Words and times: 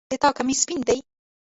د 0.09 0.13
تا 0.21 0.29
کمیس 0.37 0.59
سپین 0.63 0.79
ده 0.87 0.97